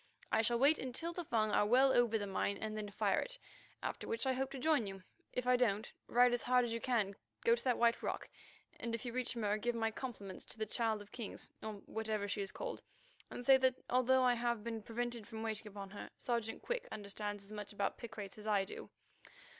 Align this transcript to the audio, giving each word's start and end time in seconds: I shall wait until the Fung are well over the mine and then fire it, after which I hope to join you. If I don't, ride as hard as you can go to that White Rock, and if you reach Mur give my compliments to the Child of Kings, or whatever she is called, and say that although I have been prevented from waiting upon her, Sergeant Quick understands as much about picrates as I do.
I 0.31 0.41
shall 0.41 0.57
wait 0.57 0.79
until 0.79 1.13
the 1.13 1.23
Fung 1.23 1.51
are 1.51 1.63
well 1.67 1.93
over 1.93 2.17
the 2.17 2.25
mine 2.25 2.57
and 2.57 2.75
then 2.75 2.89
fire 2.89 3.19
it, 3.19 3.37
after 3.83 4.07
which 4.07 4.25
I 4.25 4.33
hope 4.33 4.49
to 4.49 4.57
join 4.57 4.87
you. 4.87 5.03
If 5.31 5.45
I 5.45 5.55
don't, 5.55 5.91
ride 6.07 6.33
as 6.33 6.41
hard 6.41 6.65
as 6.65 6.73
you 6.73 6.81
can 6.81 7.15
go 7.45 7.53
to 7.53 7.63
that 7.63 7.77
White 7.77 8.01
Rock, 8.01 8.27
and 8.79 8.95
if 8.95 9.05
you 9.05 9.13
reach 9.13 9.35
Mur 9.35 9.57
give 9.57 9.75
my 9.75 9.91
compliments 9.91 10.43
to 10.45 10.57
the 10.57 10.65
Child 10.65 11.03
of 11.03 11.11
Kings, 11.11 11.51
or 11.61 11.73
whatever 11.85 12.27
she 12.27 12.41
is 12.41 12.51
called, 12.51 12.81
and 13.29 13.45
say 13.45 13.57
that 13.57 13.75
although 13.91 14.23
I 14.23 14.33
have 14.33 14.63
been 14.63 14.81
prevented 14.81 15.27
from 15.27 15.43
waiting 15.43 15.67
upon 15.67 15.91
her, 15.91 16.09
Sergeant 16.17 16.63
Quick 16.63 16.87
understands 16.91 17.43
as 17.43 17.51
much 17.51 17.71
about 17.71 17.99
picrates 17.99 18.39
as 18.39 18.47
I 18.47 18.65
do. 18.65 18.89